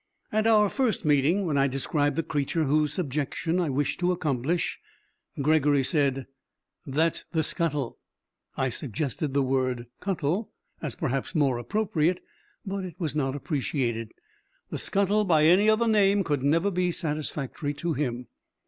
At 0.31 0.47
our 0.47 0.67
first 0.67 1.05
meeting, 1.05 1.45
when 1.45 1.59
I 1.59 1.67
described 1.67 2.15
the 2.15 2.23
creature 2.23 2.63
whose 2.63 2.93
subjection 2.93 3.59
I 3.59 3.69
wished 3.69 3.99
to 3.99 4.11
accomplish, 4.11 4.79
Gregory 5.39 5.83
said, 5.83 6.25
'That's 6.87 7.25
the 7.33 7.43
scuttle.' 7.43 7.99
I 8.57 8.69
suggested 8.69 9.35
the 9.35 9.43
word 9.43 9.85
cuttle, 9.99 10.49
as, 10.81 10.95
perhaps, 10.95 11.35
more 11.35 11.59
appropriate, 11.59 12.19
but 12.65 12.83
it 12.83 12.95
was 12.97 13.13
not 13.15 13.35
appreciated. 13.35 14.11
The 14.71 14.79
scuttle 14.79 15.23
by 15.23 15.45
any 15.45 15.69
other 15.69 15.87
name 15.87 16.23
could 16.23 16.41
never 16.41 16.71
be 16.71 16.91
satisfactory 16.91 17.75
to 17.75 17.93
him. 17.93 18.25